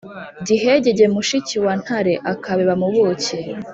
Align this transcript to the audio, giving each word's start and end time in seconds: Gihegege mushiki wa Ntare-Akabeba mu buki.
Gihegege 0.47 1.05
mushiki 1.13 1.55
wa 1.65 1.73
Ntare-Akabeba 1.81 2.73
mu 2.81 2.87
buki. 2.93 3.37